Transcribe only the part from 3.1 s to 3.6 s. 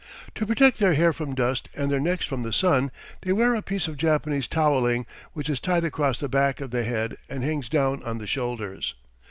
they wear